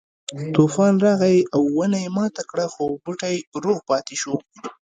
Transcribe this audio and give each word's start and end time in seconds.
طوفان 0.55 0.93
راغی 1.05 1.37
او 1.55 1.61
ونه 1.77 1.97
یې 2.03 2.09
ماته 2.17 2.41
کړه 2.49 2.65
خو 2.73 2.85
بوټی 3.03 3.35
روغ 3.63 3.79
پاتې 3.89 4.15
شو. 4.21 4.35